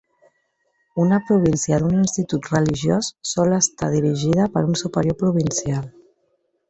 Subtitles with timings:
[1.01, 5.89] Una província d'un institut religiós sol estar dirigida per un superior provincial.